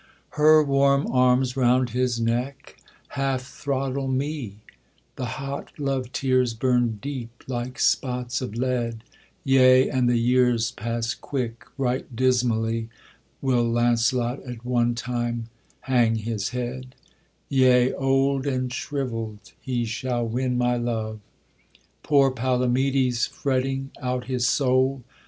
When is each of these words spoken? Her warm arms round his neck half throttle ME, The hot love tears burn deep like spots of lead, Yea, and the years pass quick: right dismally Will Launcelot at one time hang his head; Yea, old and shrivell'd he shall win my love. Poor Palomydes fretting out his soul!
Her 0.29 0.63
warm 0.63 1.05
arms 1.11 1.55
round 1.55 1.91
his 1.91 2.19
neck 2.19 2.75
half 3.09 3.43
throttle 3.43 4.07
ME, 4.07 4.55
The 5.15 5.25
hot 5.37 5.77
love 5.77 6.11
tears 6.11 6.55
burn 6.55 6.97
deep 6.99 7.43
like 7.47 7.77
spots 7.77 8.41
of 8.41 8.55
lead, 8.55 9.03
Yea, 9.43 9.87
and 9.91 10.09
the 10.09 10.17
years 10.17 10.71
pass 10.71 11.13
quick: 11.13 11.65
right 11.77 12.15
dismally 12.15 12.89
Will 13.43 13.63
Launcelot 13.63 14.41
at 14.43 14.65
one 14.65 14.95
time 14.95 15.49
hang 15.81 16.15
his 16.15 16.49
head; 16.49 16.95
Yea, 17.47 17.93
old 17.93 18.47
and 18.47 18.71
shrivell'd 18.73 19.51
he 19.61 19.85
shall 19.85 20.27
win 20.27 20.57
my 20.57 20.77
love. 20.77 21.19
Poor 22.01 22.31
Palomydes 22.31 23.27
fretting 23.27 23.91
out 24.01 24.25
his 24.25 24.47
soul! 24.47 25.03